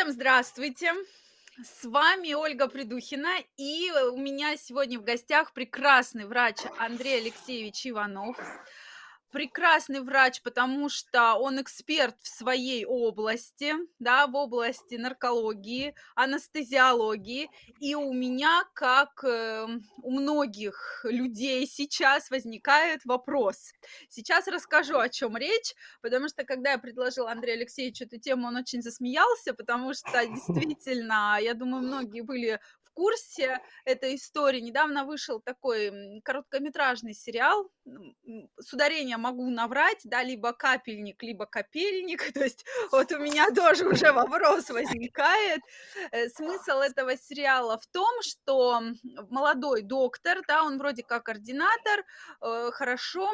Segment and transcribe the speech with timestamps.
[0.00, 0.94] Всем здравствуйте!
[1.62, 8.38] С вами Ольга Придухина, и у меня сегодня в гостях прекрасный врач Андрей Алексеевич Иванов.
[9.30, 17.48] Прекрасный врач, потому что он эксперт в своей области, да, в области наркологии, анестезиологии.
[17.78, 19.68] И у меня, как э,
[20.02, 23.72] у многих людей сейчас, возникает вопрос.
[24.08, 28.56] Сейчас расскажу, о чем речь, потому что когда я предложила Андрею Алексеевичу эту тему, он
[28.56, 34.60] очень засмеялся, потому что действительно, я думаю, многие были в курсе этой истории.
[34.60, 37.70] Недавно вышел такой короткометражный сериал,
[38.58, 43.88] с ударением могу наврать, да, либо капельник, либо капельник, то есть вот у меня тоже
[43.88, 45.60] уже вопрос возникает.
[46.10, 48.82] Э, смысл этого сериала в том, что
[49.30, 52.04] молодой доктор, да, он вроде как координатор,
[52.40, 53.30] э, хорошо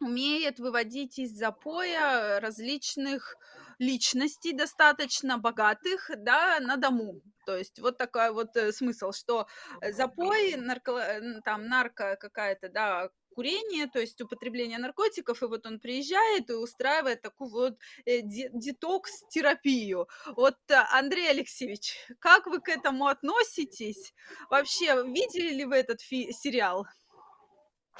[0.00, 3.36] умеет выводить из запоя различных
[3.82, 7.20] личностей достаточно богатых, да, на дому.
[7.46, 9.46] То есть вот такой вот э, смысл, что
[9.90, 16.50] запой, нарко, там нарко какая-то, да, курение, то есть употребление наркотиков, и вот он приезжает
[16.50, 20.08] и устраивает такую вот э, детокс-терапию.
[20.36, 24.14] Вот, э, Андрей Алексеевич, как вы к этому относитесь?
[24.50, 26.86] Вообще, видели ли вы этот сериал?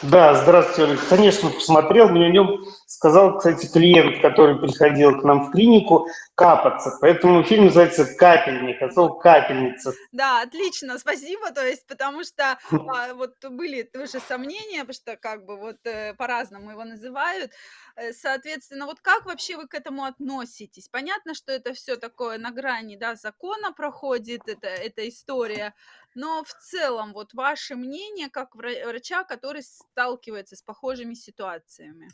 [0.00, 1.08] Да, здравствуйте, Олег.
[1.08, 2.08] Конечно, посмотрел.
[2.08, 6.98] Мне о нем сказал, кстати, клиент, который приходил к нам в клинику, капаться.
[7.00, 9.92] Поэтому фильм называется «Капельник», а слово «капельница».
[10.10, 11.52] Да, отлично, спасибо.
[11.52, 16.14] То есть, потому что а, вот были тоже сомнения, потому что как бы вот э,
[16.14, 17.52] по-разному его называют.
[17.96, 20.88] Э, соответственно, вот как вообще вы к этому относитесь?
[20.88, 25.74] Понятно, что это все такое на грани, да, закона проходит, это, эта история,
[26.14, 32.08] но в целом, вот ваше мнение как врача, который сталкивается с похожими ситуациями?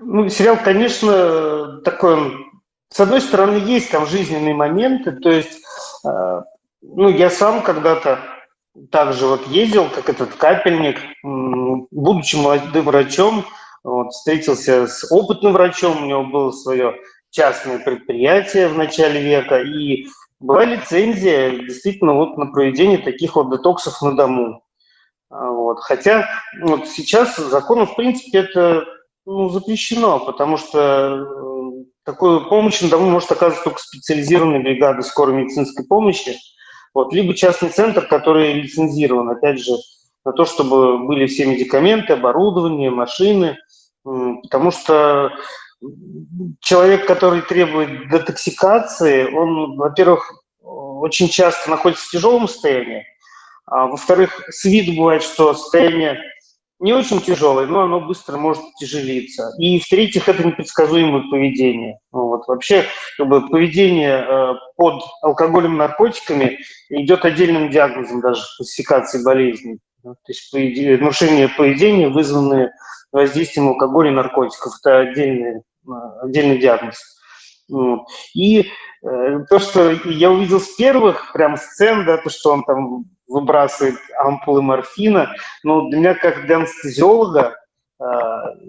[0.00, 2.46] Ну, сериал, конечно, такой,
[2.90, 5.62] с одной стороны, есть там жизненные моменты, то есть,
[6.04, 6.42] э,
[6.82, 8.37] ну, я сам когда-то
[8.90, 13.44] также вот ездил, как этот капельник, будучи молодым врачом,
[13.84, 16.94] вот, встретился с опытным врачом, у него было свое
[17.30, 20.06] частное предприятие в начале века, и
[20.40, 24.62] была лицензия действительно вот на проведение таких вот детоксов на дому.
[25.30, 25.80] А, вот.
[25.80, 26.28] Хотя
[26.62, 28.84] вот сейчас законом, в принципе, это
[29.26, 35.34] ну, запрещено, потому что э, такую помощь на дому может оказывать только специализированные бригады скорой
[35.34, 36.34] медицинской помощи,
[36.98, 39.70] вот, либо частный центр, который лицензирован, опять же,
[40.24, 43.56] на то, чтобы были все медикаменты, оборудование, машины,
[44.02, 45.30] потому что
[46.58, 53.06] человек, который требует детоксикации, он, во-первых, очень часто находится в тяжелом состоянии,
[53.66, 56.20] а во-вторых, с виду бывает, что состояние
[56.80, 59.52] не очень тяжелое, но оно быстро может тяжелиться.
[59.58, 61.98] И в-третьих, это непредсказуемое поведение.
[62.12, 62.46] Ну вот.
[62.46, 62.84] Вообще,
[63.16, 69.78] как бы, поведение э, под алкоголем наркотиками идет отдельным диагнозом даже классификации болезней.
[70.02, 72.70] То есть поведение, нарушение поведения, вызванные
[73.10, 74.72] воздействием алкоголя и наркотиков.
[74.80, 75.90] Это отдельный, э,
[76.22, 77.17] отдельный диагноз.
[78.34, 78.60] И
[79.02, 83.96] э, то, что я увидел с первых прям сцен, да, то, что он там выбрасывает
[84.18, 87.56] ампулы морфина, ну, для меня, как для анестезиолога,
[88.00, 88.04] э,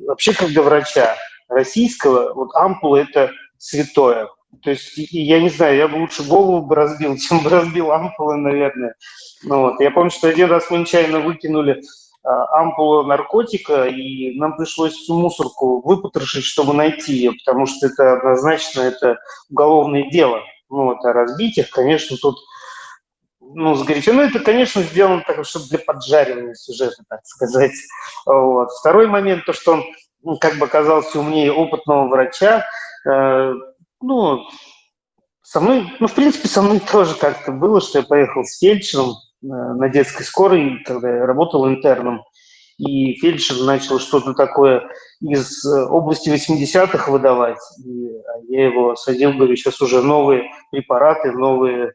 [0.08, 1.16] вообще как для врача
[1.48, 4.30] российского, вот ампулы– это святое.
[4.64, 8.38] То есть, я не знаю, я бы лучше голову бы разбил, чем бы разбил ампулы,
[8.38, 8.96] наверное.
[9.44, 9.80] Ну, вот.
[9.80, 11.82] Я помню, что один раз мы нечаянно выкинули
[12.30, 18.14] а, ампулу наркотика, и нам пришлось всю мусорку выпотрошить, чтобы найти ее, потому что это
[18.14, 19.18] однозначно это
[19.50, 20.42] уголовное дело.
[20.70, 22.38] Ну, вот, а разбить их, конечно, тут
[23.42, 24.14] ну, сгорячо.
[24.14, 27.74] Ну, это, конечно, сделано так, чтобы для поджаривания сюжета, так сказать.
[28.28, 28.70] Вот.
[28.80, 29.84] Второй момент, то, что он
[30.22, 32.64] ну, как бы оказался умнее опытного врача,
[33.10, 33.54] э,
[34.02, 34.48] ну,
[35.42, 39.16] со мной, ну, в принципе, со мной тоже как-то было, что я поехал с фельдшером,
[39.42, 42.24] на детской скорой, когда я работал интерном,
[42.80, 44.90] и фельдшер начал что-то такое
[45.20, 47.60] из э, области 80-х выдавать.
[47.86, 51.94] И а я его садил, говорю, сейчас уже новые препараты, новые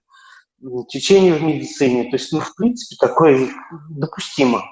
[0.88, 2.04] течения в медицине.
[2.10, 3.48] То есть, ну, в принципе, такое
[3.88, 4.62] допустимо.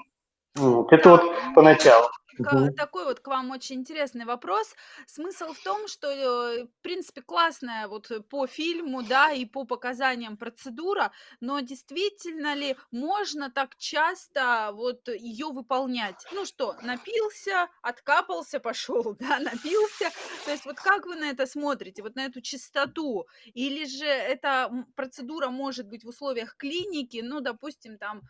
[0.55, 0.93] Вот.
[0.93, 1.23] Это вот
[1.55, 2.07] поначалу.
[2.37, 2.75] Мгм.
[2.75, 4.75] такой вот к вам очень интересный вопрос.
[5.05, 9.65] Смысл в том, что, э, в принципе, классная вот э, по фильму, да, и по
[9.65, 16.25] показаниям процедура, но действительно ли можно так часто вот ее выполнять?
[16.31, 20.11] Ну что, напился, откапался, пошел, да, напился.
[20.45, 23.27] То есть вот как вы на это смотрите, вот на эту чистоту?
[23.53, 28.23] Или же эта процедура может быть в условиях клиники, ну, допустим, там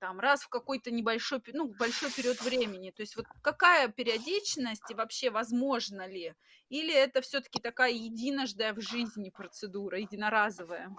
[0.00, 2.90] там раз в какой-то небольшой, ну, большой период времени.
[2.90, 6.34] То есть вот какая периодичность и вообще возможно ли?
[6.68, 10.94] Или это все-таки такая единожды в жизни процедура, единоразовая?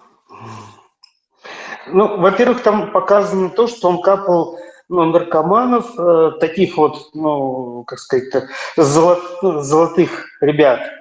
[1.87, 4.57] Ну, во-первых, там показано то, что он капал
[4.89, 9.21] ну, наркоманов, э, таких вот, ну, как сказать, золот,
[9.63, 10.91] золотых ребят,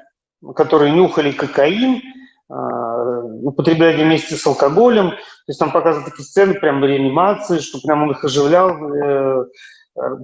[0.54, 2.02] которые нюхали кокаин,
[2.48, 5.10] употребляли вместе с алкоголем.
[5.10, 5.16] То
[5.48, 9.46] есть там показаны такие сцены прям реанимации, что прям он их оживлял э,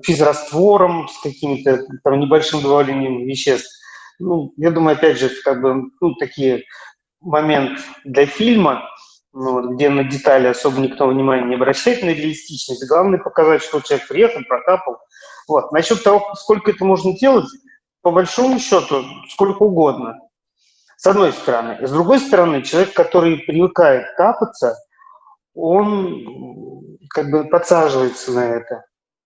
[0.04, 3.70] физраствором с какими-то там небольшим добавлением веществ.
[4.18, 6.64] Ну, я думаю, опять же, это как бы ну, такие
[7.20, 8.82] момент для фильма–
[9.32, 12.86] ну, вот, где на детали особо никто внимания не обращает, на реалистичность.
[12.88, 14.98] Главное показать, что человек приехал, прокапал.
[15.46, 15.70] Вот.
[15.72, 17.46] Насчет того, сколько это можно делать,
[18.02, 20.18] по большому счету, сколько угодно.
[21.00, 21.78] С одной стороны.
[21.80, 24.76] С другой стороны, человек, который привыкает капаться,
[25.54, 28.84] он как бы подсаживается на это.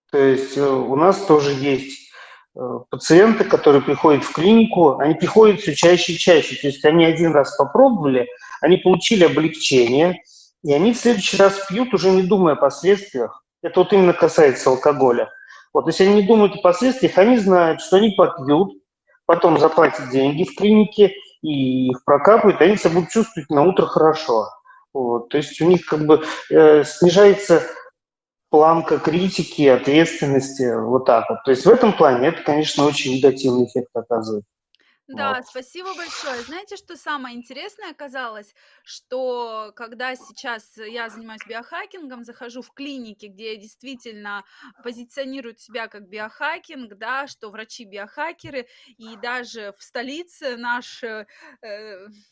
[0.09, 2.13] То есть э, у нас тоже есть
[2.55, 6.55] э, пациенты, которые приходят в клинику, они приходят все чаще и чаще.
[6.55, 8.25] То есть они один раз попробовали,
[8.61, 10.23] они получили облегчение,
[10.63, 13.43] и они в следующий раз пьют, уже не думая о последствиях.
[13.61, 15.29] Это вот именно касается алкоголя.
[15.73, 18.81] Вот, если они не думают о последствиях, они знают, что они попьют,
[19.25, 21.13] потом заплатят деньги в клинике,
[21.45, 24.49] и их прокапают, и они себя будут чувствовать на утро хорошо.
[24.93, 27.61] Вот, то есть у них как бы э, снижается
[28.49, 31.43] планка критики, ответственности, вот так вот.
[31.43, 34.45] То есть в этом плане это, конечно, очень негативный эффект оказывает.
[35.07, 35.43] Да, Вот.
[35.43, 36.41] спасибо большое.
[36.41, 38.55] Знаете, что самое интересное оказалось?
[38.83, 44.45] Что когда сейчас я занимаюсь биохакингом, захожу в клиники, где действительно
[44.81, 48.67] позиционируют себя как биохакинг, да, что врачи-биохакеры,
[48.97, 51.27] и даже в столице наш, э,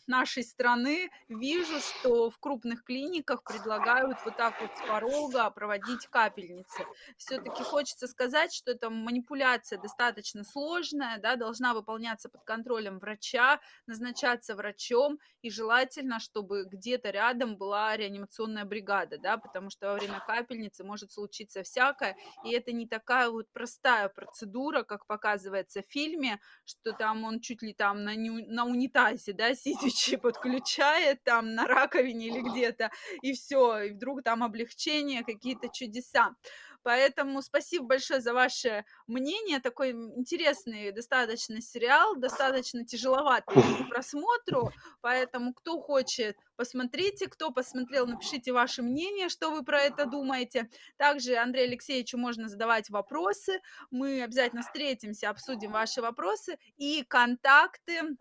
[0.08, 6.88] нашей страны вижу, что в крупных клиниках предлагают вот так вот с порога проводить капельницы.
[7.18, 13.60] Все-таки хочется сказать, что эта манипуляция достаточно сложная, да, должна выполняться под контролем контролем врача,
[13.88, 20.21] назначаться врачом, и желательно, чтобы где-то рядом была реанимационная бригада, да, потому что во время
[20.25, 22.15] капельницы может случиться всякое,
[22.45, 27.62] и это не такая вот простая процедура, как показывается в фильме, что там он чуть
[27.62, 33.33] ли там на, ню- на унитазе, да, сидячи подключает там на раковине или где-то, и
[33.33, 36.36] все, и вдруг там облегчение, какие-то чудеса.
[36.83, 39.59] Поэтому спасибо большое за ваше мнение.
[39.59, 44.71] Такой интересный достаточно сериал, достаточно тяжеловатый к просмотру.
[45.01, 47.27] Поэтому кто хочет, посмотрите.
[47.27, 50.69] Кто посмотрел, напишите ваше мнение, что вы про это думаете.
[50.97, 53.62] Также Андрею Алексеевичу можно задавать вопросы.
[53.89, 58.18] Мы обязательно встретимся, обсудим ваши вопросы и контакты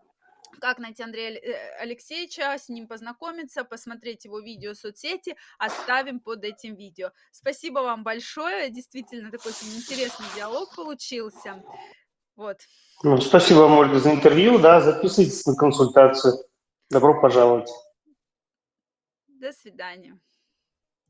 [0.59, 6.43] как найти Андрея э, Алексеевича, с ним познакомиться, посмотреть его видео в соцсети, оставим под
[6.43, 7.11] этим видео.
[7.31, 11.63] Спасибо вам большое, действительно такой очень интересный диалог получился.
[12.35, 12.57] Вот.
[13.03, 16.33] Ну, спасибо вам, Ольга, за интервью, да, записывайтесь на консультацию.
[16.89, 17.69] Добро пожаловать.
[19.27, 20.17] До свидания.